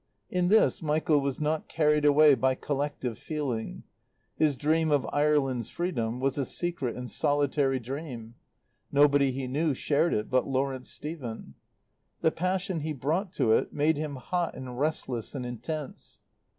In 0.31 0.47
this 0.47 0.81
Michael 0.81 1.21
was 1.21 1.39
not 1.39 1.67
carried 1.67 2.05
away 2.05 2.33
by 2.33 2.55
collective 2.55 3.19
feeling; 3.19 3.83
his 4.35 4.57
dream 4.57 4.89
of 4.89 5.05
Ireland's 5.13 5.69
freedom 5.69 6.19
was 6.19 6.39
a 6.39 6.43
secret 6.45 6.95
and 6.95 7.07
solitary 7.07 7.77
dream. 7.79 8.33
Nobody 8.91 9.31
he 9.31 9.45
knew 9.45 9.75
shared 9.75 10.15
it 10.15 10.27
but 10.27 10.47
Lawrence 10.47 10.89
Stephen. 10.89 11.53
The 12.21 12.31
passion 12.31 12.79
he 12.79 12.93
brought 12.93 13.31
to 13.33 13.51
it 13.51 13.73
made 13.73 13.97
him 13.97 14.15
hot 14.15 14.55
and 14.55 14.79
restless 14.79 15.35
and 15.35 15.45
intense. 15.45 16.19